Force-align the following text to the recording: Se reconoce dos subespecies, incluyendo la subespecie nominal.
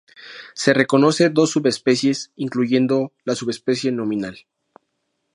Se 0.55 0.73
reconoce 0.73 1.29
dos 1.29 1.51
subespecies, 1.51 2.31
incluyendo 2.35 3.11
la 3.23 3.35
subespecie 3.35 3.91
nominal. 3.91 4.47